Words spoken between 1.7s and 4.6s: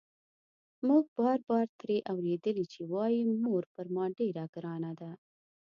ترې اورېدلي چې وايي مور پر ما ډېره